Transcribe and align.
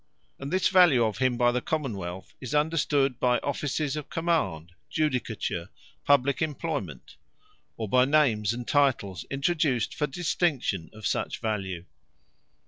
And 0.39 0.51
this 0.51 0.69
Value 0.69 1.03
of 1.05 1.19
him 1.19 1.37
by 1.37 1.51
the 1.51 1.61
Common 1.61 1.95
wealth, 1.95 2.33
is 2.41 2.55
understood, 2.55 3.19
by 3.19 3.37
offices 3.43 3.95
of 3.95 4.09
Command, 4.09 4.71
Judicature, 4.89 5.69
publike 6.07 6.41
Employment; 6.41 7.17
or 7.77 7.87
by 7.87 8.05
Names 8.05 8.51
and 8.51 8.67
Titles, 8.67 9.25
introduced 9.29 9.93
for 9.93 10.07
distinction 10.07 10.89
of 10.91 11.05
such 11.05 11.37
Value. 11.39 11.85